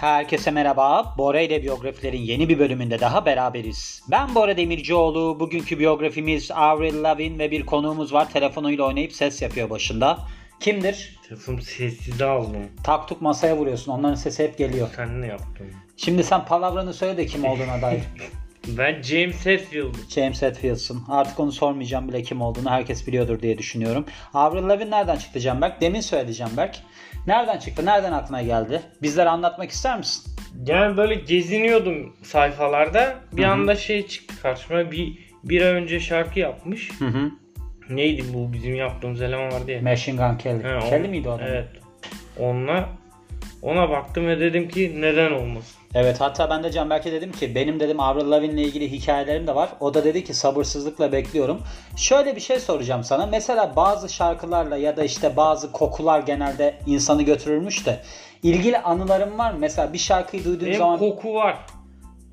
[0.00, 1.14] Herkese merhaba.
[1.18, 4.02] Bora ile biyografilerin yeni bir bölümünde daha beraberiz.
[4.10, 5.40] Ben Bora Demircioğlu.
[5.40, 8.32] Bugünkü biyografimiz Avril Lavigne ve bir konuğumuz var.
[8.32, 10.18] Telefonuyla oynayıp ses yapıyor başında.
[10.60, 11.18] Kimdir?
[11.28, 12.62] Telefonu sessize aldım.
[12.84, 13.92] Taktuk masaya vuruyorsun.
[13.92, 14.88] Onların sesi hep geliyor.
[14.96, 15.66] Sen ne yaptın?
[15.96, 18.02] Şimdi sen palavranı söyle de kim olduğuna dair.
[18.68, 19.94] Ben James Hetfield.
[20.08, 21.02] James Hetfield'sın.
[21.08, 22.70] Artık onu sormayacağım bile kim olduğunu.
[22.70, 24.04] Herkes biliyordur diye düşünüyorum.
[24.34, 25.80] Avril Lavigne nereden çıktı Canberk?
[25.80, 26.76] Demin söyledi Canberk.
[27.26, 27.86] Nereden çıktı?
[27.86, 28.82] Nereden aklına geldi?
[29.02, 30.32] Bizlere anlatmak ister misin?
[30.66, 33.14] Yani böyle geziniyordum sayfalarda.
[33.32, 33.50] Bir Hı hı.
[33.50, 34.90] anda şey çıktı karşıma.
[34.90, 36.90] Bir bir ay önce şarkı yapmış.
[36.98, 37.30] Hı hı.
[37.90, 39.82] Neydi bu bizim yaptığımız eleman vardı ya.
[39.82, 40.62] Machine Gun Kelly.
[40.62, 41.46] He, Kelly miydi o adam?
[41.48, 41.68] Evet.
[42.38, 42.88] Onunla
[43.62, 45.80] ona baktım ve dedim ki neden olmasın.
[45.94, 49.70] Evet hatta ben de Canberk'e dedim ki benim dedim Avril Lavigne'le ilgili hikayelerim de var.
[49.80, 51.60] O da dedi ki sabırsızlıkla bekliyorum.
[51.96, 53.26] Şöyle bir şey soracağım sana.
[53.26, 58.00] Mesela bazı şarkılarla ya da işte bazı kokular genelde insanı götürürmüş de
[58.42, 59.58] ilgili anılarım var mı?
[59.58, 61.58] Mesela bir şarkıyı duyduğun Benim zaman koku var.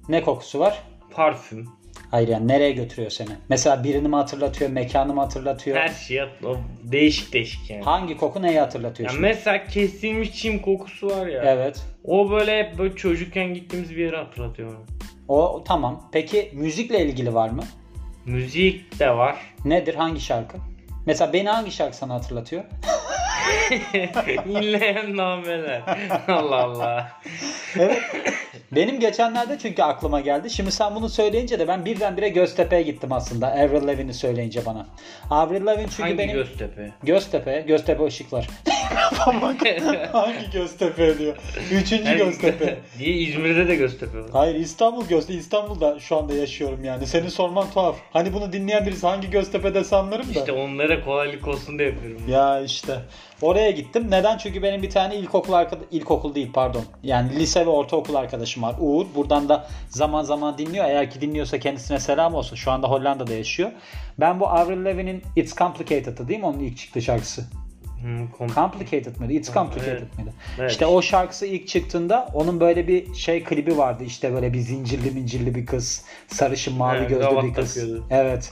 [0.10, 0.84] ne kokusu var?
[1.14, 1.77] Parfüm.
[2.12, 3.30] Hayır yani nereye götürüyor seni?
[3.50, 5.78] Mesela birini mi hatırlatıyor, mekanı mı hatırlatıyor?
[5.78, 7.84] Her şey o değişik değişik yani.
[7.84, 9.28] Hangi koku neyi hatırlatıyor Ya şimdi?
[9.28, 11.44] mesela kesilmiş çim kokusu var ya.
[11.46, 11.82] Evet.
[12.04, 14.74] O böyle hep böyle çocukken gittiğimiz bir yeri hatırlatıyor.
[15.28, 16.10] O tamam.
[16.14, 17.64] Peki müzikle ilgili var mı?
[18.26, 19.36] Müzik de var.
[19.66, 19.96] Nedir?
[19.96, 20.58] Hangi şarkı?
[21.06, 22.64] Mesela beni hangi şarkı sana hatırlatıyor?
[24.50, 25.82] İnleyen nameler.
[26.28, 27.12] Allah Allah.
[27.80, 28.02] Evet.
[28.72, 30.50] Benim geçenlerde çünkü aklıma geldi.
[30.50, 33.48] Şimdi sen bunu söyleyince de ben birdenbire Göztepe'ye gittim aslında.
[33.48, 34.86] Avril Lavigne'i söyleyince bana.
[35.30, 36.36] Avril Lavigne çünkü Hangi benim...
[36.36, 36.92] Göztepe?
[37.04, 38.48] Göztepe, Göztepe ışıklar.
[40.12, 41.36] Hangi Göztepe diyor?
[41.72, 42.78] Üçüncü Göztepe.
[43.00, 44.30] Diye İzmir'de de Göztepe var.
[44.34, 45.40] Hayır İstanbul Göztepe.
[45.40, 47.08] İstanbul'da şu anda yaşıyorum yani.
[47.08, 47.96] Senin sorman tuhaf.
[48.14, 50.40] Hani bunu dinleyen birisi hangi Göztepe'de sanırım da.
[50.40, 52.22] İşte onlara kolaylık olsun diye yapıyorum.
[52.30, 53.00] Ya işte.
[53.42, 54.08] Oraya gittim.
[54.10, 54.38] Neden?
[54.38, 56.84] Çünkü benim bir tane ilkokul arkada ilkokul değil pardon.
[57.04, 58.76] Yani lise ve ortaokul arkadaşım var.
[58.80, 59.06] Uğur.
[59.16, 60.86] Buradan da zaman zaman dinliyor.
[60.86, 62.56] Eğer ki dinliyorsa kendisine selam olsun.
[62.56, 63.72] Şu anda Hollanda'da yaşıyor.
[64.20, 67.46] Ben bu Avril Lavigne'in It's Complicated'ı değil mi onun ilk çıktığı şarkısı?
[68.02, 69.34] Hmm, Complicated mıydı?
[69.34, 70.18] It's Complicated Evet.
[70.18, 70.34] mıydı?
[70.60, 70.72] Evet.
[70.72, 74.04] İşte o şarkısı ilk çıktığında onun böyle bir şey klibi vardı.
[74.04, 76.04] İşte böyle bir zincirli mincirli bir kız.
[76.28, 77.74] Sarışın mavi Evet, gözlü bir kız.
[77.76, 78.06] takıyordu.
[78.10, 78.52] Evet.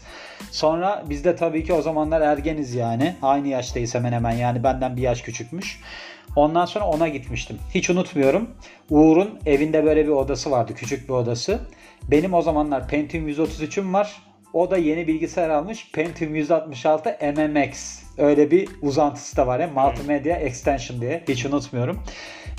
[0.52, 3.16] Sonra biz de tabii ki o zamanlar ergeniz yani.
[3.22, 5.80] Aynı yaştayız hemen hemen yani benden bir yaş küçükmüş.
[6.36, 7.58] Ondan sonra ona gitmiştim.
[7.76, 8.50] Hiç unutmuyorum.
[8.90, 10.74] Uğur'un evinde böyle bir odası vardı.
[10.76, 11.60] Küçük bir odası.
[12.04, 14.22] Benim o zamanlar Pentium 133'üm var.
[14.56, 15.92] O da yeni bilgisayar almış.
[15.94, 18.04] Pentium 166 MMX.
[18.18, 19.68] Öyle bir uzantısı da var ya.
[19.68, 21.24] Multimedia Extension diye.
[21.28, 22.00] Hiç unutmuyorum.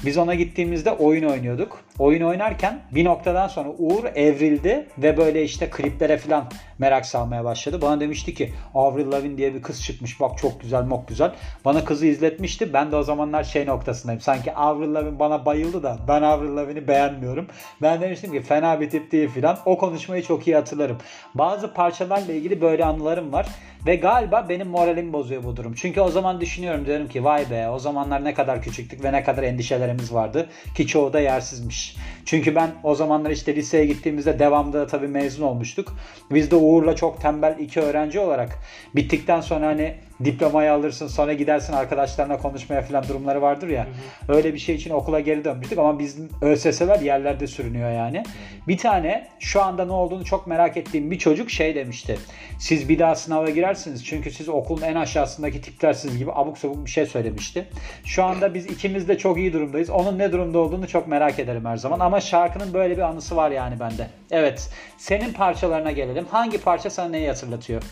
[0.05, 1.81] Biz ona gittiğimizde oyun oynuyorduk.
[1.99, 6.45] Oyun oynarken bir noktadan sonra Uğur evrildi ve böyle işte kliplere falan
[6.79, 7.83] merak salmaya başladı.
[7.83, 10.21] Bana demişti ki Avril Lavigne diye bir kız çıkmış.
[10.21, 11.33] Bak çok güzel mok güzel.
[11.65, 12.73] Bana kızı izletmişti.
[12.73, 14.21] Ben de o zamanlar şey noktasındayım.
[14.21, 17.47] Sanki Avril Lavigne bana bayıldı da ben Avril Lavigne'i beğenmiyorum.
[17.83, 19.59] Ben demiştim ki fena bir tip değil filan.
[19.65, 20.99] O konuşmayı çok iyi hatırlarım.
[21.35, 23.47] Bazı parçalarla ilgili böyle anılarım var.
[23.87, 25.75] Ve galiba benim moralimi bozuyor bu durum.
[25.75, 29.25] Çünkü o zaman düşünüyorum diyorum ki vay be o zamanlar ne kadar küçüktük ve ne
[29.25, 30.47] kadar endişelerimiz vardı.
[30.77, 31.97] Ki çoğu da yersizmiş.
[32.25, 35.97] Çünkü ben o zamanlar işte liseye gittiğimizde devamda da tabii mezun olmuştuk.
[36.31, 38.59] Biz de Uğur'la çok tembel iki öğrenci olarak
[38.95, 39.95] bittikten sonra hani
[40.25, 43.87] diplomayı alırsın sonra gidersin arkadaşlarına konuşmaya falan durumları vardır ya.
[44.29, 48.23] Öyle bir şey için okula geri dönmüştük ama bizim ÖSS'ler yerlerde sürünüyor yani.
[48.69, 52.19] Bir tane şu anda ne olduğunu çok merak ettiğim bir çocuk şey demişti.
[52.59, 56.91] Siz bir daha sınava girersiniz çünkü siz okulun en aşağısındaki tiplersiniz gibi abuk sabuk bir
[56.91, 57.69] şey söylemişti.
[58.05, 59.91] Şu anda biz ikimiz de çok iyi durumdayız.
[59.91, 63.51] Onun ne durumda olduğunu çok merak ederim her zaman ama şarkının böyle bir anısı var
[63.51, 64.07] yani bende.
[64.31, 64.71] Evet.
[64.99, 66.27] Senin parçalarına gelelim.
[66.31, 67.83] Hangi parça sana neyi hatırlatıyor?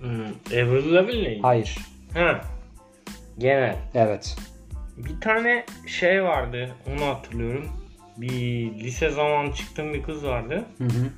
[0.00, 1.42] Hmm, Avril Lavigne'le ilgili.
[1.42, 1.78] Hayır.
[2.14, 2.40] Ha.
[3.38, 3.76] Genel.
[3.94, 4.36] Evet.
[4.96, 6.70] Bir tane şey vardı.
[6.92, 7.68] Onu hatırlıyorum.
[8.16, 10.64] Bir lise zamanı çıktığım bir kız vardı.
[10.78, 11.10] Hı hı.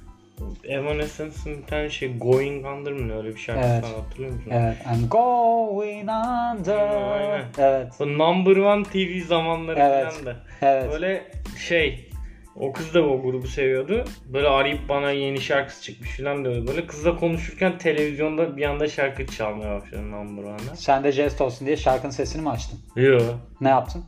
[0.65, 3.85] Evanescence'ın bir tane şey Going Under mı öyle bir şarkısı Evet.
[3.85, 4.51] var hatırlıyor musun?
[4.51, 4.77] Evet.
[4.87, 7.13] I'm going under.
[7.13, 7.45] Aynen.
[7.59, 7.93] Evet.
[8.01, 10.13] O Number One TV zamanları Evet.
[10.13, 10.37] falan da.
[10.63, 10.93] Evet.
[10.93, 11.25] Böyle
[11.69, 12.11] şey
[12.57, 14.05] o kız da o grubu seviyordu.
[14.27, 16.67] Böyle arayıp bana yeni şarkısı çıkmış falan diyordu.
[16.67, 20.77] Böyle kızla konuşurken televizyonda bir anda şarkı çalmaya başladı Number One'da.
[20.77, 22.79] Sen de jest olsun diye şarkının sesini mi açtın?
[22.97, 23.19] Yo.
[23.61, 24.05] Ne yaptın?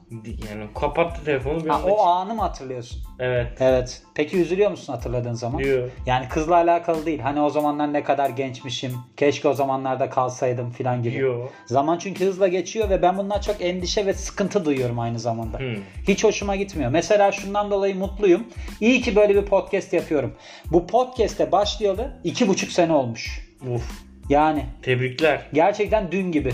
[0.51, 3.03] Yani kapattı telefonu bir Ha, o anı mı hatırlıyorsun?
[3.19, 3.53] Evet.
[3.61, 4.03] Evet.
[4.15, 5.59] Peki üzülüyor musun hatırladığın zaman?
[5.59, 5.87] Yo.
[6.07, 7.21] Yani kızla alakalı değil.
[7.21, 8.93] Hani o zamanlar ne kadar gençmişim.
[9.17, 11.19] Keşke o zamanlarda kalsaydım filan gibi.
[11.19, 11.49] Yo.
[11.67, 15.59] Zaman çünkü hızla geçiyor ve ben bundan çok endişe ve sıkıntı duyuyorum aynı zamanda.
[15.59, 15.77] Hmm.
[16.09, 16.91] Hiç hoşuma gitmiyor.
[16.91, 18.34] Mesela şundan dolayı mutluyum.
[18.81, 20.35] İyi ki böyle bir podcast yapıyorum.
[20.73, 23.49] Bu podcast'e başlayalı iki buçuk sene olmuş.
[23.75, 23.83] Uf.
[24.29, 25.47] Yani Tebrikler.
[25.53, 26.53] gerçekten dün gibi.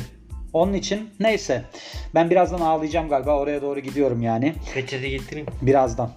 [0.53, 1.63] Onun için neyse.
[2.15, 3.39] Ben birazdan ağlayacağım galiba.
[3.39, 4.55] Oraya doğru gidiyorum yani.
[4.75, 5.47] Peçete getireyim.
[5.63, 6.11] Birazdan.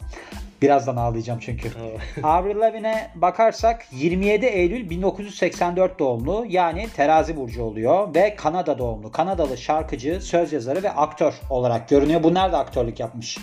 [0.61, 1.69] Birazdan ağlayacağım çünkü.
[2.23, 9.11] Avril Lavigne'e bakarsak 27 Eylül 1984 doğumlu yani terazi burcu oluyor ve Kanada doğumlu.
[9.11, 12.23] Kanadalı şarkıcı, söz yazarı ve aktör olarak görünüyor.
[12.23, 13.37] Bu nerede aktörlük yapmış?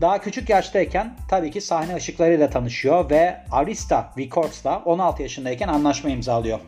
[0.00, 6.60] Daha küçük yaştayken tabii ki sahne ışıklarıyla tanışıyor ve Arista Records'la 16 yaşındayken anlaşma imzalıyor.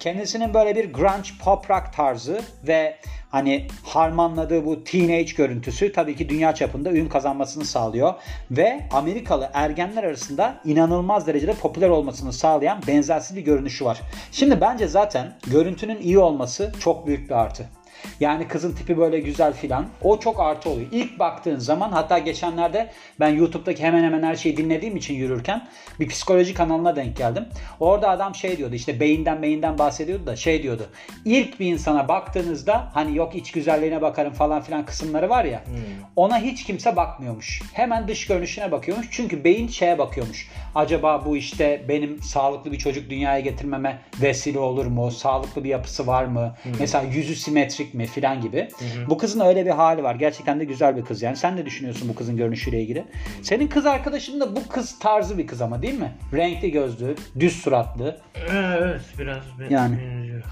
[0.00, 2.96] Kendisinin böyle bir grunge pop rock tarzı ve
[3.30, 8.14] hani harmanladığı bu teenage görüntüsü tabii ki dünya çapında ün kazanmasını sağlıyor
[8.50, 14.00] ve Amerikalı ergenler arasında inanılmaz derecede popüler olmasını sağlayan benzersiz bir görünüşü var.
[14.32, 17.81] Şimdi bence zaten görüntünün iyi olması çok büyük bir artı.
[18.20, 19.86] Yani kızın tipi böyle güzel filan.
[20.02, 20.86] O çok artı oluyor.
[20.92, 22.90] İlk baktığın zaman hatta geçenlerde
[23.20, 25.68] ben YouTube'daki hemen hemen her şeyi dinlediğim için yürürken
[26.00, 27.46] bir psikoloji kanalına denk geldim.
[27.80, 30.86] Orada adam şey diyordu işte beyinden beyinden bahsediyordu da şey diyordu.
[31.24, 35.62] İlk bir insana baktığınızda hani yok iç güzelliğine bakarım falan filan kısımları var ya.
[35.66, 35.74] Hmm.
[36.16, 37.62] Ona hiç kimse bakmıyormuş.
[37.72, 39.08] Hemen dış görünüşüne bakıyormuş.
[39.10, 40.48] Çünkü beyin şeye bakıyormuş.
[40.74, 45.10] Acaba bu işte benim sağlıklı bir çocuk dünyaya getirmeme vesile olur mu?
[45.10, 46.54] Sağlıklı bir yapısı var mı?
[46.62, 46.72] Hmm.
[46.80, 48.68] Mesela yüzü simetrik mi filan gibi.
[48.78, 49.10] Hı hı.
[49.10, 50.14] Bu kızın öyle bir hali var.
[50.14, 51.36] Gerçekten de güzel bir kız yani.
[51.36, 53.04] Sen ne düşünüyorsun bu kızın görünüşüyle ilgili?
[53.42, 56.12] Senin kız arkadaşın da bu kız tarzı bir kız ama değil mi?
[56.32, 58.20] Renkli gözlü, düz suratlı.
[58.50, 59.98] Evet biraz yani.
[59.98, 60.42] benziyor.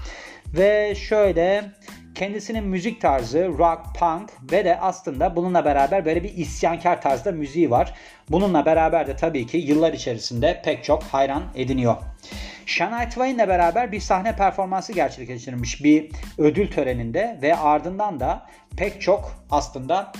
[0.53, 1.71] Ve şöyle
[2.15, 7.71] kendisinin müzik tarzı rock, punk ve de aslında bununla beraber böyle bir isyankar tarzda müziği
[7.71, 7.93] var.
[8.29, 11.95] Bununla beraber de tabii ki yıllar içerisinde pek çok hayran ediniyor.
[12.65, 18.47] Shania Twain'le beraber bir sahne performansı gerçekleştirmiş bir ödül töreninde ve ardından da
[18.77, 20.11] pek çok aslında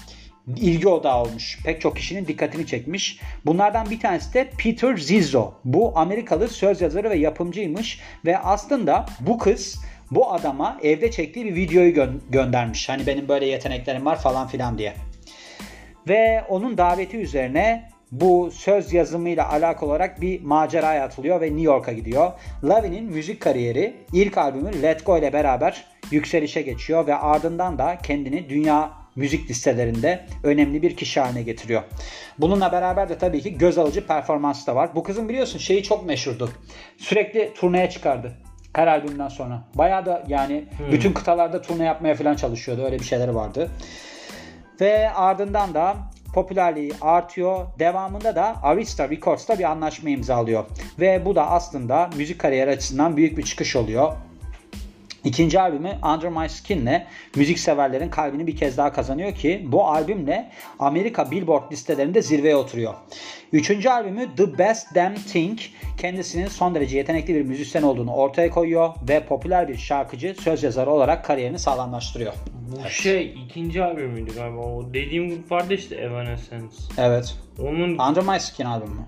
[0.48, 1.60] ilgi odağı olmuş.
[1.66, 3.20] Pek çok kişinin dikkatini çekmiş.
[3.46, 5.54] Bunlardan bir tanesi de Peter Zizzo.
[5.66, 11.56] Bu Amerikalı söz yazarı ve yapımcıymış ve aslında bu kız bu adama evde çektiği bir
[11.56, 12.90] videoyu gö- göndermiş.
[12.90, 14.94] Hani benim böyle yeteneklerim var falan filan diye.
[16.08, 21.92] Ve onun daveti üzerine bu söz yazımıyla alakalı olarak bir maceraya atılıyor ve New York'a
[21.92, 22.32] gidiyor.
[22.64, 28.50] Lavin'in müzik kariyeri ilk albümü Let Go ile beraber yükselişe geçiyor ve ardından da kendini
[28.50, 31.84] dünya müzik listelerinde önemli bir kişi haline getiriyor.
[32.38, 34.90] Bununla beraber de tabii ki göz alıcı performansı da var.
[34.96, 36.50] Bu kızın biliyorsun şeyi çok meşhurdu.
[36.98, 38.34] Sürekli turneye çıkardı.
[38.74, 39.64] Her albümden sonra.
[39.76, 40.92] Bayağı da yani hmm.
[40.92, 42.86] bütün kıtalarda turne yapmaya falan çalışıyordu.
[42.86, 43.72] Öyle bir şeyleri vardı.
[44.82, 45.96] Ve ardından da
[46.34, 47.66] popülerliği artıyor.
[47.80, 50.66] Devamında da Arista Records'ta bir anlaşma imzalıyor.
[51.00, 54.14] Ve bu da aslında müzik kariyeri açısından büyük bir çıkış oluyor.
[55.24, 57.04] İkinci albümü Under My Skin'le
[57.36, 62.94] müzik severlerin kalbini bir kez daha kazanıyor ki bu albümle Amerika Billboard listelerinde zirveye oturuyor.
[63.54, 65.60] Üçüncü albümü The Best Damn Thing
[65.98, 70.90] kendisinin son derece yetenekli bir müzisyen olduğunu ortaya koyuyor ve popüler bir şarkıcı, söz yazarı
[70.90, 72.34] olarak kariyerini sağlamlaştırıyor.
[72.72, 72.92] Bu evet.
[72.92, 74.60] şey ikinci albümüydü galiba.
[74.60, 76.76] O dediğim vardı işte Evanescence.
[76.98, 77.36] Evet.
[77.60, 79.02] Onun Under My Skin albümü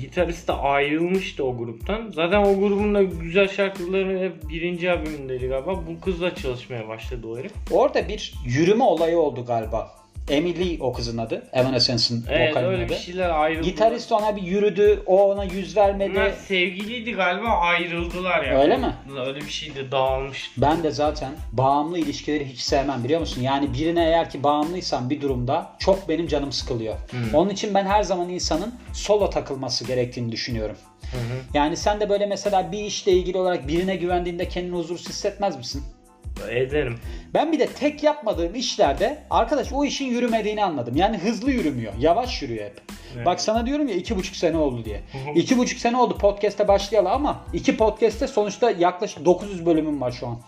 [0.00, 2.10] gitarist de ayrılmıştı o gruptan.
[2.10, 5.86] Zaten o grubun da güzel şarkıları hep birinci albümündeydi galiba.
[5.86, 7.52] Bu kızla çalışmaya başladı o herif.
[7.70, 10.03] Orada bir yürüme olayı oldu galiba.
[10.28, 11.42] Emily o kızın adı.
[11.52, 13.68] Evanescence'ın evet, vokalinin öyle bir şeyler ayrıldı.
[13.68, 15.02] Gitarist ona bir yürüdü.
[15.06, 16.10] O ona yüz vermedi.
[16.14, 18.58] Bunlar sevgiliydi galiba ayrıldılar yani.
[18.58, 18.94] Öyle mi?
[19.26, 20.50] Öyle bir şeydi dağılmış.
[20.56, 23.42] Ben de zaten bağımlı ilişkileri hiç sevmem biliyor musun?
[23.42, 26.94] Yani birine eğer ki bağımlıysan bir durumda çok benim canım sıkılıyor.
[27.10, 27.34] Hmm.
[27.34, 30.76] Onun için ben her zaman insanın solo takılması gerektiğini düşünüyorum.
[31.02, 31.18] Hı
[31.58, 35.82] Yani sen de böyle mesela bir işle ilgili olarak birine güvendiğinde kendini huzursuz hissetmez misin?
[36.50, 36.98] Ederim.
[37.34, 40.96] Ben bir de tek yapmadığım işlerde arkadaş o işin yürümediğini anladım.
[40.96, 41.92] Yani hızlı yürümüyor.
[41.98, 42.80] Yavaş yürüyor hep.
[43.16, 43.26] Evet.
[43.26, 45.00] Bak sana diyorum ya iki buçuk sene oldu diye.
[45.34, 50.26] iki buçuk sene oldu podcast'e başlayalı ama iki podcast'te sonuçta yaklaşık 900 bölümüm var şu
[50.26, 50.38] an.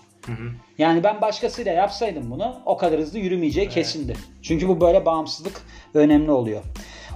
[0.78, 3.74] Yani ben başkasıyla yapsaydım bunu o kadar hızlı yürümeyeceği evet.
[3.74, 4.16] kesindi.
[4.42, 5.62] Çünkü bu böyle bağımsızlık
[5.94, 6.62] önemli oluyor.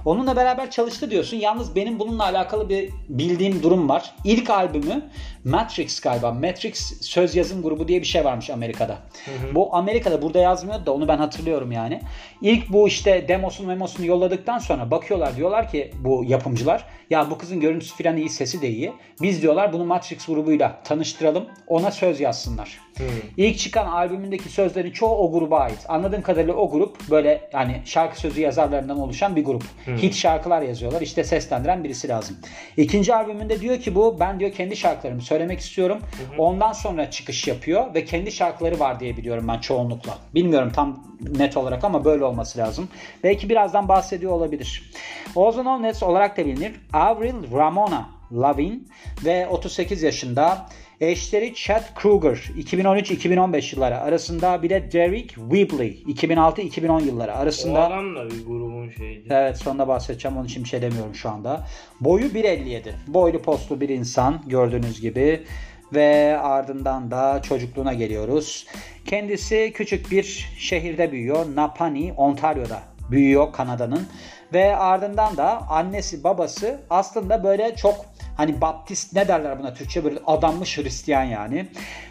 [0.05, 1.37] Onunla beraber çalıştı diyorsun.
[1.37, 4.15] Yalnız benim bununla alakalı bir bildiğim durum var.
[4.23, 5.09] İlk albümü
[5.45, 6.31] Matrix galiba.
[6.31, 8.93] Matrix söz yazım grubu diye bir şey varmış Amerika'da.
[9.25, 9.55] Hı hı.
[9.55, 12.01] Bu Amerika'da burada yazmıyordu da onu ben hatırlıyorum yani.
[12.41, 17.59] İlk bu işte demosunu memosunu yolladıktan sonra bakıyorlar diyorlar ki bu yapımcılar ya bu kızın
[17.59, 18.93] görüntüsü falan iyi sesi de iyi.
[19.21, 22.79] Biz diyorlar bunu Matrix grubuyla tanıştıralım ona söz yazsınlar.
[22.97, 23.07] Hmm.
[23.37, 25.85] İlk çıkan albümündeki sözlerin çoğu o gruba ait.
[25.87, 29.63] Anladığım kadarıyla o grup böyle yani şarkı sözü yazarlarından oluşan bir grup.
[29.85, 29.97] Hmm.
[29.97, 31.01] Hit şarkılar yazıyorlar.
[31.01, 32.37] İşte seslendiren birisi lazım.
[32.77, 35.99] İkinci albümünde diyor ki bu ben diyor kendi şarkılarımı söylemek istiyorum.
[35.99, 36.39] Hmm.
[36.39, 40.17] Ondan sonra çıkış yapıyor ve kendi şarkıları var diye biliyorum ben çoğunlukla.
[40.35, 41.03] Bilmiyorum tam
[41.37, 42.89] net olarak ama böyle olması lazım.
[43.23, 44.91] Belki birazdan bahsediyor olabilir.
[45.35, 46.73] Ozone Nets olarak da bilinir.
[46.93, 48.89] Avril Ramona Lavin
[49.25, 50.67] ve 38 yaşında
[51.01, 57.87] Eşleri Chad Kruger 2013-2015 yılları arasında bir de Derek Weebly 2006-2010 yılları O arasında.
[57.87, 59.27] adam da bir grubun şeydi.
[59.29, 61.67] Evet sonunda bahsedeceğim onun için bir şey demiyorum şu anda.
[62.01, 62.81] Boyu 1.57.
[63.07, 65.43] Boylu postlu bir insan gördüğünüz gibi.
[65.93, 68.67] Ve ardından da çocukluğuna geliyoruz.
[69.05, 71.45] Kendisi küçük bir şehirde büyüyor.
[71.55, 72.79] Napani, Ontario'da
[73.11, 74.07] büyüyor Kanada'nın.
[74.53, 78.05] Ve ardından da annesi babası aslında böyle çok
[78.37, 81.67] hani baptist ne derler buna Türkçe böyle adanmış Hristiyan yani.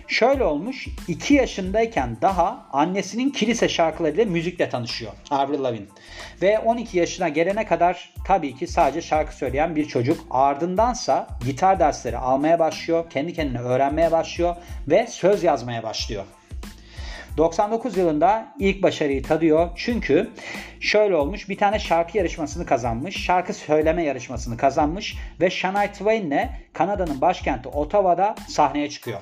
[0.09, 5.87] Şöyle olmuş 2 yaşındayken daha annesinin kilise şarkılarıyla müzikle tanışıyor Avril Lavigne.
[6.43, 10.27] Ve 12 yaşına gelene kadar tabii ki sadece şarkı söyleyen bir çocuk.
[10.31, 13.11] Ardındansa gitar dersleri almaya başlıyor.
[13.11, 14.57] Kendi kendine öğrenmeye başlıyor
[14.89, 16.25] ve söz yazmaya başlıyor.
[17.37, 19.69] 99 yılında ilk başarıyı tadıyor.
[19.77, 20.31] Çünkü
[20.81, 23.25] şöyle olmuş bir tane şarkı yarışmasını kazanmış.
[23.25, 29.21] Şarkı söyleme yarışmasını kazanmış ve Shania Twain'le Kanada'nın başkenti Ottawa'da sahneye çıkıyor.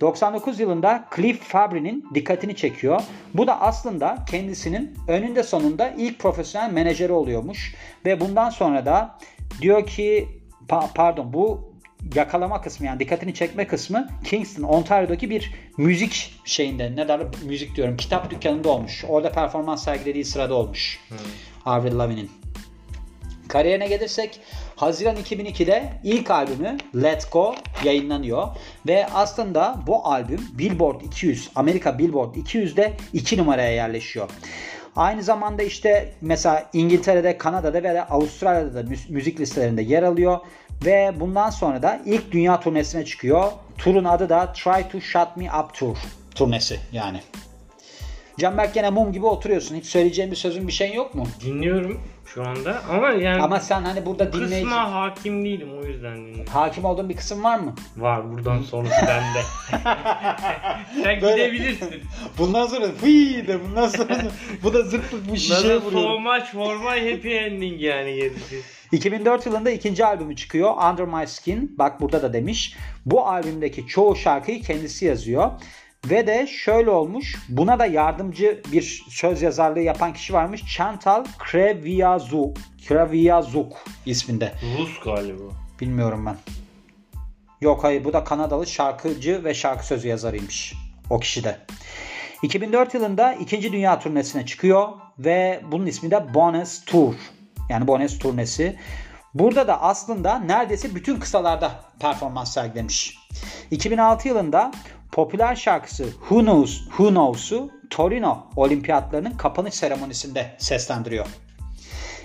[0.00, 3.02] 99 yılında Cliff Fabry'nin dikkatini çekiyor.
[3.34, 7.74] Bu da aslında kendisinin önünde sonunda ilk profesyonel menajeri oluyormuş.
[8.04, 9.18] Ve bundan sonra da
[9.62, 10.28] diyor ki
[10.68, 11.69] pa- pardon bu
[12.14, 17.96] yakalama kısmı yani dikkatini çekme kısmı Kingston, Ontario'daki bir müzik şeyinde ne derler müzik diyorum
[17.96, 19.04] kitap dükkanında olmuş.
[19.08, 20.98] Orada performans sergilediği sırada olmuş.
[21.64, 22.30] Avril Lavigne'in.
[23.48, 24.40] Kariyerine gelirsek
[24.76, 27.54] Haziran 2002'de ilk albümü Let Go
[27.84, 28.48] yayınlanıyor
[28.86, 34.30] ve aslında bu albüm Billboard 200 Amerika Billboard 200'de 2 numaraya yerleşiyor.
[34.96, 40.38] Aynı zamanda işte mesela İngiltere'de, Kanada'da ve Avustralya'da da mü- müzik listelerinde yer alıyor
[40.84, 43.52] ve bundan sonra da ilk dünya turnesine çıkıyor.
[43.78, 45.96] Turun adı da Try to Shut Me Up Tour
[46.34, 47.20] turnesi yani.
[48.38, 49.76] Canberk gene mum gibi oturuyorsun.
[49.76, 51.26] Hiç söyleyeceğin bir sözün bir şeyin yok mu?
[51.44, 52.00] Dinliyorum
[52.34, 54.62] şu anda ama yani Ama sen hani burada bu dinleyici...
[54.62, 56.52] kısma hakim değilim o yüzden dinliyorum.
[56.52, 57.74] Hakim olduğun bir kısım var mı?
[57.96, 59.42] Var buradan sonrası bende.
[61.02, 62.02] Sen Böyle- gidebilirsin.
[62.38, 64.16] Bundan sonra fıy de bundan sonra
[64.62, 66.02] bu da zırt bu şişeye vuruyor.
[66.02, 68.62] so much for my happy ending yani gerisi.
[68.92, 70.74] 2004 yılında ikinci albümü çıkıyor.
[70.90, 71.74] Under My Skin.
[71.78, 72.76] Bak burada da demiş.
[73.06, 75.50] Bu albümdeki çoğu şarkıyı kendisi yazıyor.
[76.04, 77.36] Ve de şöyle olmuş.
[77.48, 80.76] Buna da yardımcı bir söz yazarlığı yapan kişi varmış.
[80.76, 82.56] Chantal Kreviazuk.
[82.88, 84.52] Kreviazuk isminde.
[84.78, 85.42] Rus galiba.
[85.80, 86.36] Bilmiyorum ben.
[87.60, 90.74] Yok hayır bu da Kanadalı şarkıcı ve şarkı sözü yazarıymış.
[91.10, 91.58] O kişi de.
[92.42, 93.72] 2004 yılında 2.
[93.72, 94.88] Dünya turnesine çıkıyor
[95.18, 97.14] ve bunun ismi de Bonus Tour.
[97.68, 98.76] Yani Bonus turnesi.
[99.34, 103.18] Burada da aslında neredeyse bütün kısalarda performans sergilemiş.
[103.70, 104.72] 2006 yılında
[105.12, 111.26] popüler şarkısı Who Knows, Who Knows'u Torino olimpiyatlarının kapanış seremonisinde seslendiriyor.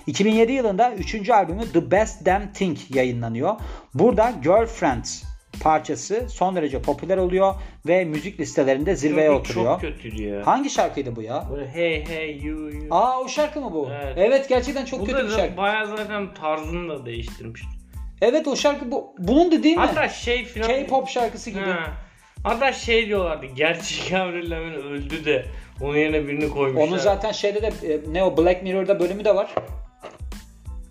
[0.06, 1.30] 2007 yılında 3.
[1.30, 3.54] albümü The Best Damn Thing yayınlanıyor.
[3.94, 5.04] Burada Girlfriend
[5.60, 7.54] parçası son derece popüler oluyor
[7.86, 9.72] ve müzik listelerinde zirveye Çok- oturuyor.
[9.72, 10.46] Çok kötüydü ya.
[10.46, 11.44] Hangi şarkıydı bu ya?
[11.50, 12.86] Böyle hey hey you you.
[12.90, 13.88] Aa o şarkı mı bu?
[14.02, 14.48] Evet, Evet.
[14.48, 15.56] gerçekten çok Bu kötü bir da şarkı.
[15.56, 17.62] bayağı zaten tarzını da değiştirmiş.
[18.22, 19.14] Evet o şarkı bu.
[19.18, 19.82] Bunun da değil mi?
[19.86, 20.68] Hatta şey filan.
[20.68, 21.60] K-pop şarkısı gibi.
[21.60, 21.92] Ha.
[22.46, 23.46] Hatta şey diyorlardı.
[23.46, 25.46] Gerçek Avril Lavigne öldü de
[25.80, 26.88] onun yerine birini koymuşlar.
[26.88, 29.54] Onun zaten şeyde de e, ne o Black Mirror'da bölümü de var.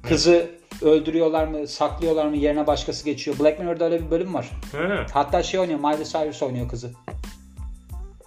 [0.08, 0.50] Kızı
[0.82, 3.40] öldürüyorlar mı, saklıyorlar mı, yerine başkası geçiyor.
[3.40, 4.50] Black Mirror'da öyle bir bölüm var.
[4.72, 5.06] Ha.
[5.14, 6.92] Hatta şey oynuyor, Miley Cyrus oynuyor kızı.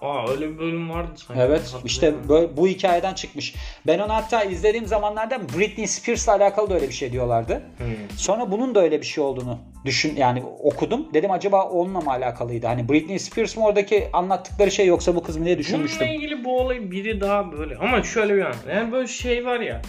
[0.01, 1.43] Aa öyle bir bölüm vardı sanki.
[1.43, 3.55] Evet işte böyle, bu hikayeden çıkmış.
[3.87, 7.55] Ben onu hatta izlediğim zamanlarda Britney Spears'la alakalı da öyle bir şey diyorlardı.
[7.55, 7.85] Hı.
[8.17, 11.07] Sonra bunun da öyle bir şey olduğunu düşün yani okudum.
[11.15, 12.67] Dedim acaba onunla mı alakalıydı?
[12.67, 16.01] Hani Britney Spears mı oradaki anlattıkları şey yoksa bu kız mı diye düşünmüştüm.
[16.01, 18.55] Bununla ilgili bu olay biri daha böyle ama şöyle bir an.
[18.75, 19.83] Yani böyle şey var ya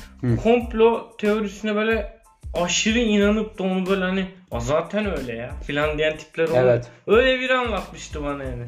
[0.43, 2.19] komplo teorisine böyle
[2.53, 6.63] aşırı inanıp da onu böyle hani "Aa, zaten öyle ya filan diyen tipler oluyor.
[6.63, 6.87] Evet.
[7.07, 8.63] Öyle biri anlatmıştı bana yani.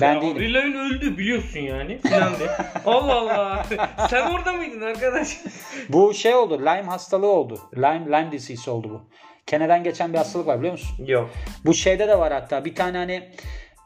[0.00, 0.54] Ben değilim.
[0.54, 2.32] Lavigne öldü biliyorsun yani filan.
[2.86, 3.66] Allah Allah.
[4.10, 5.38] Sen orada mıydın arkadaş?
[5.88, 6.58] Bu şey oldu.
[6.60, 7.60] Lyme hastalığı oldu.
[7.76, 9.00] Lyme, Lyme disease oldu bu.
[9.46, 11.06] Keneden geçen bir hastalık var biliyor musun?
[11.06, 11.30] Yok.
[11.64, 12.64] Bu şeyde de var hatta.
[12.64, 13.28] Bir tane hani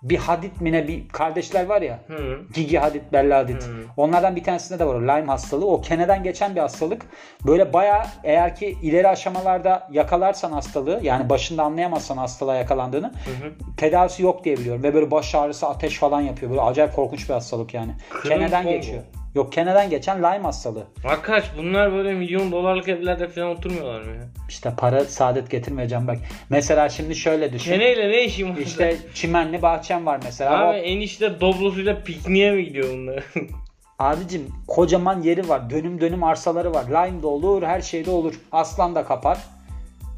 [0.02, 2.00] bir Hadid mi ne bir kardeşler var ya.
[2.06, 2.38] Hı.
[2.54, 3.62] Gigi Hadid, Bella Hadid.
[3.62, 3.74] Hmm.
[3.96, 5.66] Onlardan bir tanesinde de var o Lyme hastalığı.
[5.66, 7.02] O keneden geçen bir hastalık.
[7.46, 13.52] Böyle baya eğer ki ileri aşamalarda yakalarsan hastalığı yani başında anlayamazsan hastalığa yakalandığını Hı hı.
[13.76, 14.82] tedavisi yok diye biliyorum.
[14.82, 16.50] Ve böyle baş ağrısı, ateş falan yapıyor.
[16.50, 17.92] Böyle acayip korkunç bir hastalık yani.
[18.10, 19.02] Kırım Keneden geçiyor.
[19.34, 20.86] Yok keneden geçen Lyme hastalığı.
[21.04, 24.22] Arkadaş bunlar böyle milyon dolarlık evlerde falan oturmuyorlar mı ya?
[24.48, 26.16] İşte para saadet getirmeyeceğim bak.
[26.50, 27.72] Mesela şimdi şöyle düşün.
[27.72, 28.56] Keneyle ne işin var?
[28.56, 30.68] İşte çimenli bahçem var mesela.
[30.68, 33.24] Abi O- enişte doblosuyla pikniğe mi gidiyor bunlar?
[33.98, 35.70] Abicim kocaman yeri var.
[35.70, 36.84] Dönüm dönüm arsaları var.
[36.86, 38.34] Lime de olur, her şey de olur.
[38.52, 39.38] Aslan da kapar.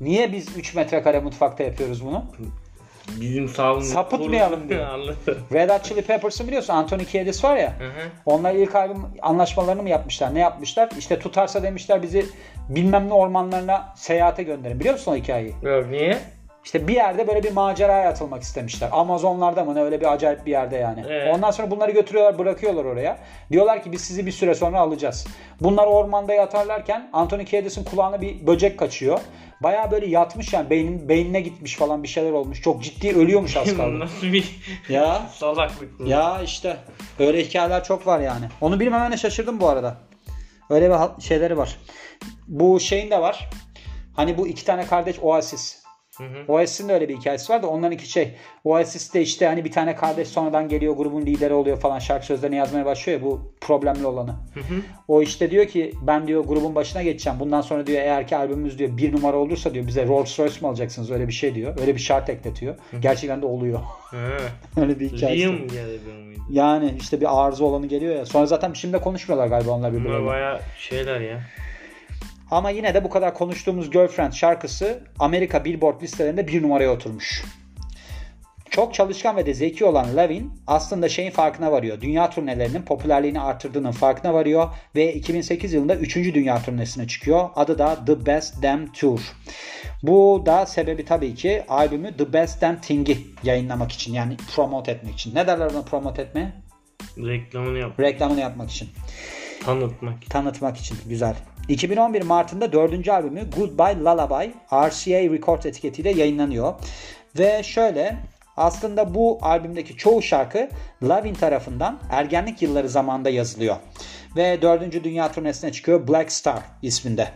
[0.01, 2.25] Niye biz 3 metrekare mutfakta yapıyoruz bunu?
[3.21, 4.87] Bizim sağlığımızı Sapıtmayalım diyor.
[5.53, 7.75] Red Hot Chili Peppers'ı biliyorsun Anthony Kiedis var ya.
[7.79, 8.09] Hı hı.
[8.27, 10.35] Onlar ilk albüm anlaşmalarını mı yapmışlar?
[10.35, 10.89] Ne yapmışlar?
[10.99, 12.27] İşte tutarsa demişler bizi
[12.69, 14.81] bilmem ne ormanlarına seyahate gönderin.
[14.81, 15.55] Biliyor musun o hikayeyi?
[15.63, 16.19] Yok niye?
[16.65, 18.89] İşte bir yerde böyle bir maceraya atılmak istemişler.
[18.93, 21.05] Amazonlarda mı ne öyle bir acayip bir yerde yani.
[21.09, 21.35] Evet.
[21.35, 23.19] Ondan sonra bunları götürüyorlar bırakıyorlar oraya.
[23.51, 25.27] Diyorlar ki biz sizi bir süre sonra alacağız.
[25.61, 29.21] Bunlar ormanda yatarlarken Anthony Kiedis'in kulağına bir böcek kaçıyor.
[29.63, 32.63] Baya böyle yatmış yani beynin, beynine gitmiş falan bir şeyler olmuş.
[32.63, 33.99] Çok ciddi ölüyormuş az kaldı.
[33.99, 36.07] Nasıl bir ya salaklık bu?
[36.07, 36.77] ya işte
[37.19, 38.45] öyle hikayeler çok var yani.
[38.61, 39.97] Onu bilmemene şaşırdım bu arada.
[40.71, 41.77] Öyle bir şeyleri var.
[42.49, 43.51] Bu şeyin de var.
[44.17, 45.80] Hani bu iki tane kardeş Oasis.
[46.21, 46.53] Hı hı.
[46.53, 48.35] Oasis'in de öyle bir hikayesi var da onların iki şey.
[48.65, 52.85] Oasis'te işte hani bir tane kardeş sonradan geliyor grubun lideri oluyor falan şarkı sözlerini yazmaya
[52.85, 54.31] başlıyor ya bu problemli olanı.
[54.31, 54.81] Hı hı.
[55.09, 57.41] O işte diyor ki ben diyor grubun başına geçeceğim.
[57.41, 60.69] Bundan sonra diyor eğer ki albümümüz diyor bir numara olursa diyor bize Rolls Royce mi
[60.69, 61.81] alacaksınız öyle bir şey diyor.
[61.81, 62.75] Öyle bir şart ekletiyor.
[63.01, 63.81] Gerçekten de oluyor.
[64.77, 65.43] Öyle bir hikayesi.
[65.43, 66.41] Liam galiba mıydı?
[66.51, 68.27] Yani işte bir arıza olanı geliyor ya.
[68.27, 70.27] Sonra zaten şimdi de konuşmuyorlar galiba onlar Bunlar birbirleriyle.
[70.27, 71.41] baya şeyler ya.
[72.51, 77.45] Ama yine de bu kadar konuştuğumuz Girlfriend şarkısı Amerika Billboard listelerinde bir numaraya oturmuş.
[78.71, 82.01] Çok çalışkan ve de zeki olan Levin aslında şeyin farkına varıyor.
[82.01, 86.17] Dünya turnelerinin popülerliğini artırdığının farkına varıyor ve 2008 yılında 3.
[86.17, 87.49] dünya turnesine çıkıyor.
[87.57, 89.21] Adı da The Best Damn Tour.
[90.03, 95.15] Bu da sebebi tabii ki albümü The Best Damn Thing'i yayınlamak için yani promote etmek
[95.15, 95.35] için.
[95.35, 96.53] Ne derler ona promote etmeye?
[97.19, 98.01] Reklamını yap.
[98.01, 98.89] Reklamını yapmak için.
[99.65, 100.31] Tanıtmak.
[100.31, 100.97] tanıtmak için.
[101.09, 101.37] Güzel.
[101.71, 106.75] 2011 Mart'ında dördüncü albümü Goodbye Lullaby RCA Records etiketiyle yayınlanıyor.
[107.39, 108.17] Ve şöyle
[108.57, 110.69] aslında bu albümdeki çoğu şarkı
[111.03, 113.77] Lavin tarafından ergenlik yılları zamanında yazılıyor.
[114.37, 117.29] Ve dördüncü dünya turnesine çıkıyor Black Star isminde.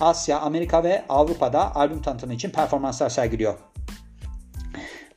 [0.00, 3.54] Asya, Amerika ve Avrupa'da albüm tanıtımı için performanslar sergiliyor.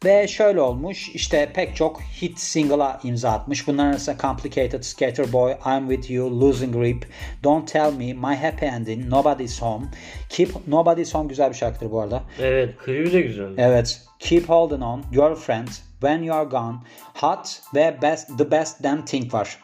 [0.06, 3.68] Ve şöyle olmuş işte pek çok hit single'a imza atmış.
[3.68, 7.08] Bunların arasında Complicated, Skater Boy, I'm With You, Losing Grip,
[7.44, 9.86] Don't Tell Me, My Happy Ending, Nobody's Home.
[10.30, 12.24] Keep Nobody's Home güzel bir şarkıdır bu arada.
[12.40, 13.54] Evet klibi de güzel.
[13.58, 14.02] Evet.
[14.20, 15.68] Keep Holding On, Girlfriend,
[16.00, 16.78] When You're Gone,
[17.14, 19.60] Hot ve Best, The Best Damn Thing var.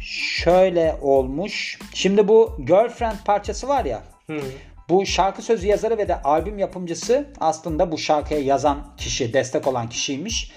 [0.00, 1.78] Şöyle olmuş.
[1.94, 4.02] Şimdi bu Girlfriend parçası var ya.
[4.26, 4.40] Hı.
[4.88, 9.88] Bu şarkı sözü yazarı ve de albüm yapımcısı aslında bu şarkıya yazan kişi, destek olan
[9.88, 10.52] kişiymiş.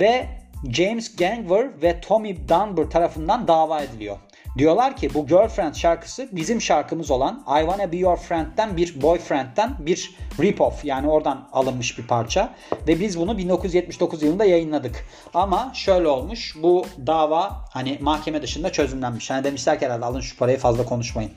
[0.00, 0.26] Ve
[0.70, 4.16] James Gangwer ve Tommy Dunbar tarafından dava ediliyor.
[4.58, 9.76] Diyorlar ki bu Girlfriend şarkısı bizim şarkımız olan I Wanna Be Your Friend'den bir boyfriend'den
[9.78, 12.54] bir rip-off yani oradan alınmış bir parça.
[12.88, 15.06] Ve biz bunu 1979 yılında yayınladık.
[15.34, 19.30] Ama şöyle olmuş bu dava hani mahkeme dışında çözümlenmiş.
[19.30, 21.32] Hani demişler ki herhalde alın şu parayı fazla konuşmayın.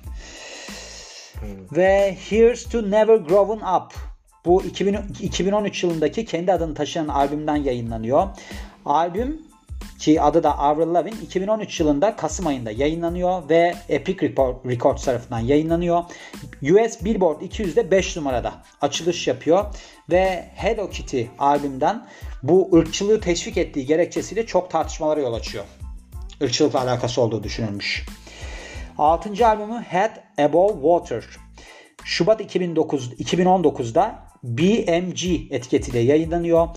[1.71, 3.93] Ve Here's to Never Growing Up.
[4.45, 8.27] Bu 2000 2013 yılındaki kendi adını taşıyan albümden yayınlanıyor.
[8.85, 9.41] Albüm
[9.99, 14.27] ki adı da Avril Lavigne 2013 yılında Kasım ayında yayınlanıyor ve Epic
[14.65, 16.03] Records tarafından yayınlanıyor.
[16.61, 19.65] US Billboard 200'de 5 numarada açılış yapıyor
[20.11, 22.07] ve Hello Kitty albümden
[22.43, 25.65] bu ırkçılığı teşvik ettiği gerekçesiyle çok tartışmalara yol açıyor.
[26.41, 28.05] Irkçılıkla alakası olduğu düşünülmüş.
[28.97, 29.47] 6.
[29.47, 31.23] albümü Head Above Water.
[32.03, 36.67] Şubat 2009 2019'da BMG etiketiyle yayınlanıyor.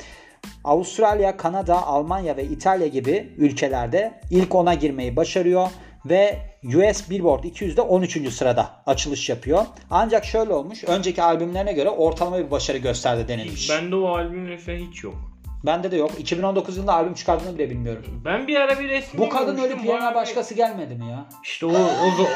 [0.65, 5.69] Avustralya, Kanada, Almanya ve İtalya gibi ülkelerde ilk ona girmeyi başarıyor
[6.07, 8.33] ve US Billboard 200'de 13.
[8.33, 9.67] sırada açılış yapıyor.
[9.91, 10.85] Ancak şöyle olmuş.
[10.85, 13.71] Önceki albümlerine göre ortalama bir başarı gösterdi denilmiş.
[13.71, 15.34] Bende o albümün hiç yok.
[15.67, 16.11] Bende de yok.
[16.19, 18.05] 2019 yılında albüm çıkardığını bile bilmiyorum.
[18.25, 21.27] Ben bir ara bir resmi Bu kadın ölüp yerine başkası gelmedi mi ya?
[21.45, 22.27] İşte o, o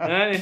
[0.08, 0.38] yani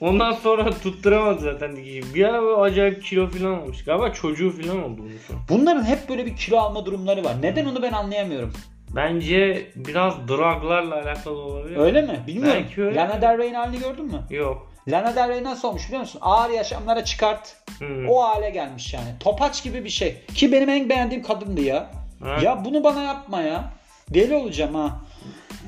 [0.00, 1.76] ondan sonra tutturamadı zaten.
[2.14, 3.84] Bir ara böyle acayip kilo falan olmuş.
[3.84, 5.38] Galiba çocuğu falan oldu bunun sonra.
[5.48, 7.34] Bunların hep böyle bir kilo alma durumları var.
[7.42, 8.52] Neden onu ben anlayamıyorum.
[8.96, 11.76] Bence biraz druglarla alakalı olabilir.
[11.76, 12.20] Öyle mi?
[12.26, 12.62] Bilmiyorum.
[12.62, 12.96] Belki öyle.
[12.96, 14.20] Lana Del Rey'in halini gördün mü?
[14.30, 14.73] Yok.
[14.88, 16.18] Lana Del Rey nasıl olmuş biliyor musun?
[16.22, 17.56] Ağır yaşamlara çıkart.
[17.78, 18.08] Hmm.
[18.08, 19.08] O hale gelmiş yani.
[19.20, 20.24] Topaç gibi bir şey.
[20.34, 21.90] Ki benim en beğendiğim kadındı ya.
[22.26, 22.42] Evet.
[22.42, 23.72] Ya bunu bana yapma ya.
[24.10, 25.00] Deli olacağım ha.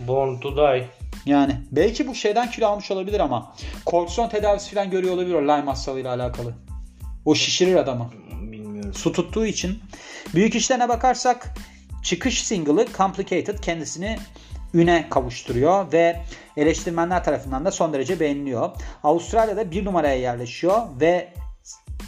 [0.07, 0.89] Born to Die.
[1.27, 5.65] Yani belki bu şeyden kilo almış olabilir ama kortizon tedavisi falan görüyor olabilir o Lyme
[5.65, 6.55] hastalığıyla alakalı.
[7.25, 8.11] O şişirir adamı.
[8.43, 8.95] Bilmiyorum.
[8.95, 9.83] Su tuttuğu için.
[10.35, 11.55] Büyük işlerine bakarsak
[12.03, 14.19] çıkış single'ı Complicated kendisini
[14.75, 16.21] üne kavuşturuyor ve
[16.57, 18.71] eleştirmenler tarafından da son derece beğeniliyor.
[19.05, 21.29] Avustralya'da bir numaraya yerleşiyor ve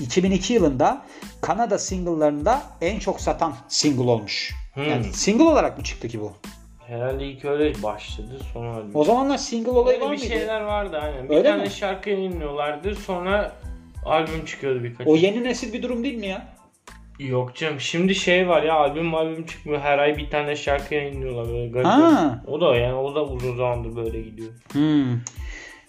[0.01, 1.03] 2002 yılında
[1.41, 4.55] Kanada single'larında en çok satan single olmuş.
[4.75, 4.85] Hmm.
[4.85, 6.33] Yani single olarak mı çıktı ki bu?
[6.87, 10.33] Herhalde ilk öyle başladı sonra O zamanlar single olayı var Öyle bir mıydı?
[10.39, 11.29] şeyler vardı aynen.
[11.29, 11.71] Bir Öyle tane mi?
[11.71, 13.53] şarkı yayınlıyorlardı sonra
[14.05, 15.07] albüm çıkıyordu birkaç.
[15.07, 16.47] O yeni nesil bir durum değil mi ya?
[17.19, 17.81] Yok canım.
[17.81, 19.81] Şimdi şey var ya albüm albüm çıkmıyor.
[19.81, 21.87] Her ay bir tane şarkı yayınlıyorlar böyle garip.
[21.87, 22.43] Ha.
[22.47, 24.51] O da yani o da uzun zamandır böyle gidiyor.
[24.73, 25.21] Hmm.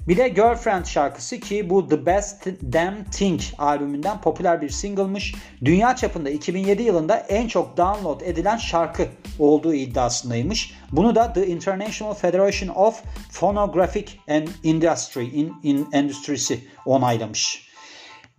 [0.07, 5.35] Bir de Girlfriend şarkısı ki bu The Best Damn Thing albümünden popüler bir single'mış.
[5.65, 9.07] Dünya çapında 2007 yılında en çok download edilen şarkı
[9.39, 10.73] olduğu iddiasındaymış.
[10.91, 17.69] Bunu da The International Federation of Phonographic and Industry in, in Endüstrisi onaylamış.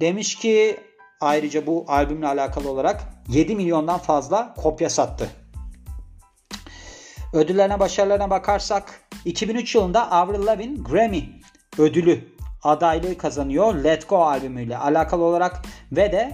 [0.01, 0.77] Demiş ki
[1.21, 5.31] ayrıca bu albümle alakalı olarak 7 milyondan fazla kopya sattı.
[7.33, 11.25] Ödüllerine başarılarına bakarsak 2003 yılında Avril Lavigne Grammy
[11.79, 12.29] ödülü
[12.63, 16.33] adaylığı kazanıyor Let Go albümüyle alakalı olarak ve de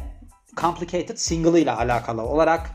[0.57, 2.71] Complicated single ile alakalı olarak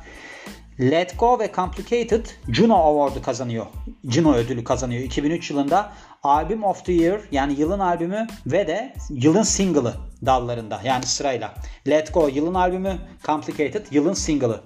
[0.80, 3.66] Let Go ve Complicated Juno Award'u kazanıyor.
[4.04, 5.94] Juno ödülü kazanıyor 2003 yılında.
[6.24, 9.94] Album of the Year yani yılın albümü ve de yılın single'ı
[10.26, 11.54] dallarında yani sırayla.
[11.88, 14.62] Let Go yılın albümü, Complicated yılın single'ı.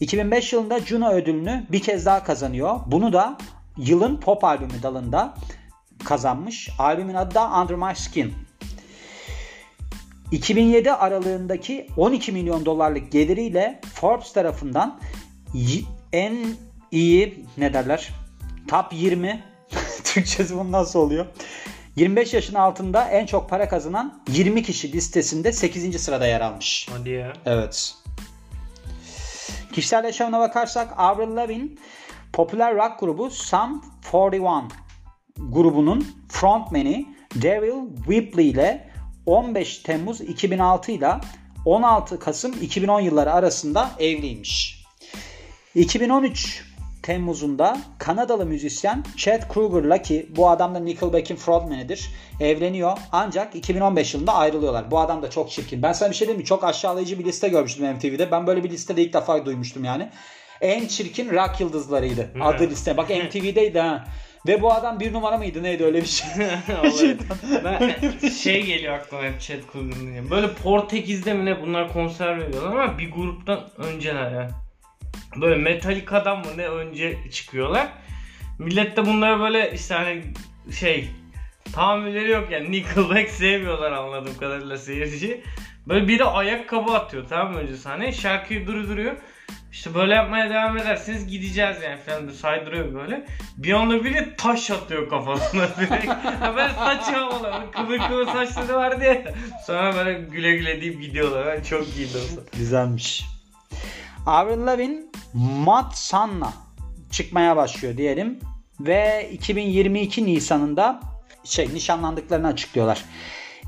[0.00, 2.80] 2005 yılında Juno ödülünü bir kez daha kazanıyor.
[2.86, 3.38] Bunu da
[3.76, 5.34] yılın pop albümü dalında
[6.04, 6.70] kazanmış.
[6.78, 8.34] Albümün adı da Under My Skin.
[10.32, 15.00] 2007 aralığındaki 12 milyon dolarlık geliriyle Forbes tarafından
[16.12, 16.46] en
[16.90, 18.14] iyi ne derler?
[18.68, 19.47] Top 20
[20.14, 21.26] Türkçesi bu nasıl oluyor?
[21.96, 26.00] 25 yaşın altında en çok para kazanan 20 kişi listesinde 8.
[26.00, 26.88] sırada yer almış.
[26.90, 27.32] Hadi ya.
[27.46, 27.94] Evet.
[29.72, 31.68] Kişisel yaşamına bakarsak Avril Lavigne
[32.32, 34.40] popüler rock grubu Sum 41
[35.38, 37.06] grubunun frontmeni
[37.42, 38.90] Daryl Whibley ile
[39.26, 41.12] 15 Temmuz 2006 ile
[41.64, 44.84] 16 Kasım 2010 yılları arasında evliymiş.
[45.74, 46.67] 2013
[47.02, 52.98] Temmuz'unda Kanadalı müzisyen Chad Kroeger'la ki bu adam da Nickelback'in frontmanidir evleniyor.
[53.12, 54.90] Ancak 2015 yılında ayrılıyorlar.
[54.90, 55.82] Bu adam da çok çirkin.
[55.82, 56.46] Ben sana bir şey diyeyim mi?
[56.46, 58.30] Çok aşağılayıcı bir liste görmüştüm MTV'de.
[58.30, 60.08] Ben böyle bir listede ilk defa duymuştum yani.
[60.60, 62.34] En çirkin rock yıldızlarıydı.
[62.34, 62.42] Hmm.
[62.42, 62.96] Adı liste.
[62.96, 64.04] Bak MTV'deydi ha.
[64.46, 66.28] Ve bu adam bir numara mıydı neydi öyle bir şey.
[66.80, 67.18] Olabilir.
[67.64, 70.30] ben, şey geliyor aklıma hep chat kurduğunda.
[70.30, 74.50] Böyle Portekiz'de mi ne bunlar konser veriyorlar ama bir gruptan önceler yani.
[75.36, 77.88] Böyle Metallica'dan mı ne önce çıkıyorlar.
[78.58, 80.22] Millet de bunları böyle işte hani
[80.80, 81.10] şey
[81.72, 85.44] tahammülleri yok yani Nickelback sevmiyorlar anladığım kadarıyla seyirci.
[85.86, 89.16] Böyle biri ayakkabı atıyor tamam önce sahneye şarkıyı durduruyor.
[89.72, 93.26] İşte böyle yapmaya devam ederseniz gideceğiz yani falan saydırıyor böyle.
[93.56, 96.12] Bir anda biri taş atıyor kafasına direkt.
[96.56, 97.70] Böyle saçı havalı.
[97.72, 99.34] Kıvır kıvır saçları vardı ya.
[99.66, 101.46] Sonra böyle güle güle deyip gidiyorlar.
[101.46, 103.24] Ben çok iyiydi o Güzelmiş.
[104.26, 105.02] Avril Lavigne
[105.34, 106.52] Mad Sun'la
[107.10, 108.38] çıkmaya başlıyor diyelim.
[108.80, 111.00] Ve 2022 Nisan'ında
[111.44, 113.04] şey nişanlandıklarını açıklıyorlar.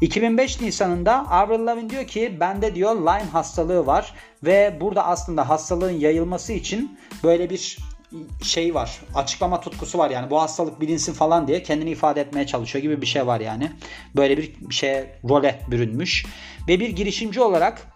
[0.00, 5.90] 2005 Nisan'ında Avril Lavigne diyor ki bende diyor Lyme hastalığı var ve burada aslında hastalığın
[5.90, 7.78] yayılması için böyle bir
[8.42, 9.00] şey var.
[9.14, 13.06] Açıklama tutkusu var yani bu hastalık bilinsin falan diye kendini ifade etmeye çalışıyor gibi bir
[13.06, 13.70] şey var yani.
[14.16, 16.26] Böyle bir şey role bürünmüş
[16.68, 17.86] ve bir girişimci olarak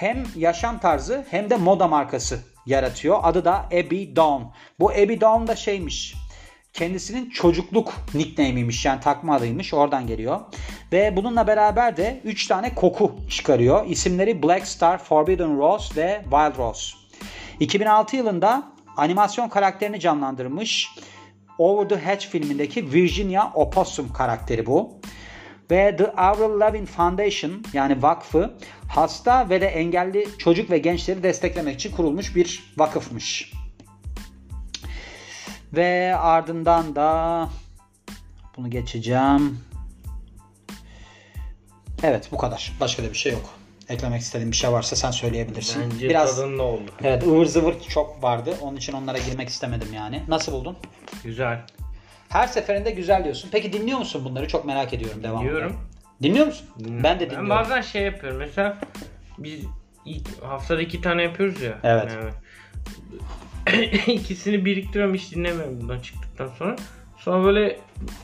[0.00, 3.18] hem yaşam tarzı hem de moda markası yaratıyor.
[3.22, 4.42] Adı da Abby Dawn.
[4.78, 6.14] Bu Abby Dawn da şeymiş.
[6.72, 10.40] Kendisinin çocukluk nickname'iymiş yani takma adıymış oradan geliyor.
[10.92, 13.86] Ve bununla beraber de 3 tane koku çıkarıyor.
[13.86, 16.96] İsimleri Black Star, Forbidden Rose ve Wild Rose.
[17.60, 20.88] 2006 yılında animasyon karakterini canlandırmış.
[21.58, 25.00] Over the Hedge filmindeki Virginia Opossum karakteri bu.
[25.70, 28.54] Ve The Avril Lavigne Foundation yani vakfı
[28.88, 33.52] hasta ve de engelli çocuk ve gençleri desteklemek için kurulmuş bir vakıfmış.
[35.72, 37.48] Ve ardından da
[38.56, 39.58] bunu geçeceğim.
[42.02, 42.72] Evet bu kadar.
[42.80, 43.50] Başka da bir şey yok.
[43.88, 45.90] Eklemek istediğin bir şey varsa sen söyleyebilirsin.
[45.92, 46.90] Bence Biraz tadında oldu.
[47.02, 48.54] evet ıvır zıvır çok vardı.
[48.60, 50.22] Onun için onlara girmek istemedim yani.
[50.28, 50.76] Nasıl buldun?
[51.24, 51.66] Güzel.
[52.30, 53.48] Her seferinde güzel diyorsun.
[53.52, 54.48] Peki dinliyor musun bunları?
[54.48, 55.40] Çok merak ediyorum devamlı.
[55.40, 55.76] Dinliyorum.
[56.22, 56.66] Dinliyor musun?
[56.78, 57.50] Ben de dinliyorum.
[57.50, 58.38] Ben bazen şey yapıyorum.
[58.38, 58.78] Mesela
[59.38, 59.64] biz
[60.04, 61.78] ilk haftada iki tane yapıyoruz ya.
[61.82, 62.16] Evet.
[62.16, 62.30] Yani.
[64.06, 66.76] İkisini biriktiriyorum hiç dinlemiyorum bundan çıktıktan sonra.
[67.18, 67.78] Sonra böyle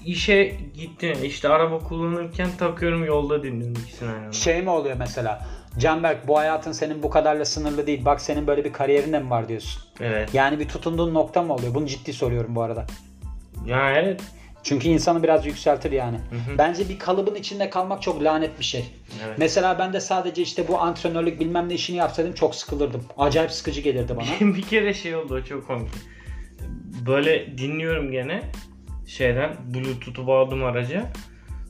[0.05, 4.33] işe gittim işte araba kullanırken takıyorum yolda dinliyorum ikisini aynı anda.
[4.33, 5.47] Şey mi oluyor mesela?
[5.79, 8.05] Canberk bu hayatın senin bu kadarla sınırlı değil.
[8.05, 9.83] Bak senin böyle bir kariyerin de mi var diyorsun.
[10.01, 10.35] Evet.
[10.35, 11.75] Yani bir tutunduğun nokta mı oluyor?
[11.75, 12.87] Bunu ciddi soruyorum bu arada.
[13.66, 14.21] Ya evet.
[14.62, 16.16] Çünkü insanı biraz yükseltir yani.
[16.16, 16.59] hı.
[16.59, 18.85] Bence bir kalıbın içinde kalmak çok lanet bir şey.
[19.27, 19.38] Evet.
[19.38, 23.05] Mesela ben de sadece işte bu antrenörlük bilmem ne işini yapsaydım çok sıkılırdım.
[23.19, 24.55] Acayip sıkıcı gelirdi bana.
[24.55, 25.88] bir kere şey oldu çok komik.
[27.07, 28.42] Böyle dinliyorum gene
[29.07, 31.07] şeyden Bluetooth'u bağladım araca.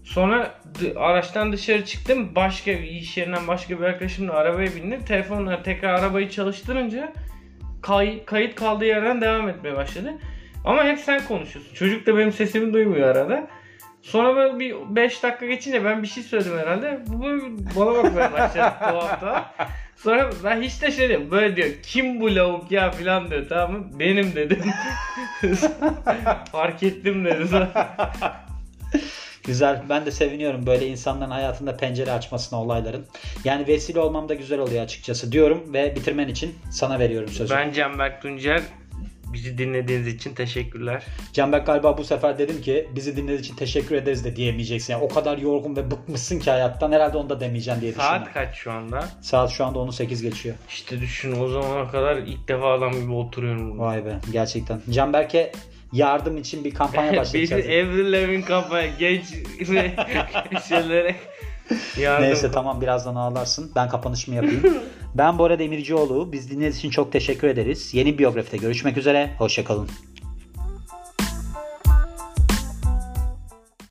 [0.04, 0.54] Sonra
[0.96, 2.34] araçtan dışarı çıktım.
[2.34, 5.04] Başka bir iş yerinden başka bir arkadaşımla arabaya bindim.
[5.04, 7.12] Telefonla tekrar arabayı çalıştırınca
[7.82, 10.14] kay- kayıt kaldığı yerden devam etmeye başladı.
[10.66, 11.74] Ama hep sen konuşuyorsun.
[11.74, 13.46] Çocuk da benim sesimi duymuyor arada.
[14.02, 17.00] Sonra böyle bir 5 dakika geçince ben bir şey söyledim herhalde.
[17.06, 17.24] Bu
[17.80, 19.54] bana bakmaya başladı tuhafta.
[19.96, 21.30] Sonra ben hiç de şey diyorum.
[21.30, 21.68] Böyle diyor.
[21.82, 23.86] Kim bu lavuk ya falan diyor tamam mı?
[23.98, 24.62] Benim dedim.
[26.52, 27.68] Fark ettim dedi.
[29.44, 29.82] Güzel.
[29.88, 33.06] Ben de seviniyorum böyle insanların hayatında pencere açmasına olayların.
[33.44, 37.54] Yani vesile olmam da güzel oluyor açıkçası diyorum ve bitirmen için sana veriyorum sözü.
[37.54, 38.62] Ben Canberk Tuncer.
[39.32, 41.02] Bizi dinlediğiniz için teşekkürler.
[41.32, 44.92] Canberk galiba bu sefer dedim ki bizi dinlediğiniz için teşekkür ederiz de diyemeyeceksin.
[44.92, 48.08] Yani o kadar yorgun ve bıkmışsın ki hayattan herhalde onu da demeyeceksin diye düşündüm.
[48.08, 49.08] Saat kaç şu anda?
[49.20, 50.56] Saat şu anda 10.08 geçiyor.
[50.68, 53.82] İşte düşün o zamana kadar ilk defa adam gibi oturuyorum burada.
[53.82, 54.80] Vay be gerçekten.
[54.90, 55.52] Canberk'e
[55.92, 57.66] yardım için bir kampanya başlatacağız.
[57.66, 59.24] Avril Lavigne kampanya genç
[60.68, 61.16] şeylere
[62.00, 62.26] yardım.
[62.26, 63.72] Neyse tamam birazdan ağlarsın.
[63.76, 64.62] Ben kapanışımı yapayım.
[65.14, 66.32] ben Bora Demircioğlu.
[66.32, 67.94] Biz dinlediğiniz için çok teşekkür ederiz.
[67.94, 69.30] Yeni biyografide görüşmek üzere.
[69.38, 69.88] Hoşçakalın.